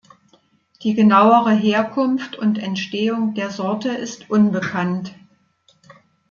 [0.81, 5.13] Die genauere Herkunft und Entstehung der Sorte ist unbekannt.